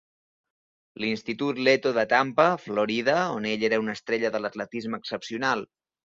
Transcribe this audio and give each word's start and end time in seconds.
L'Institut 1.03 1.61
Leto 1.67 1.91
de 1.97 2.05
Tampa, 2.13 2.47
Florida, 2.65 3.19
on 3.35 3.47
ell 3.51 3.67
era 3.71 3.81
una 3.85 3.95
estrella 4.01 4.35
de 4.39 4.43
l'atletisme 4.47 5.03
excepcional. 5.05 5.65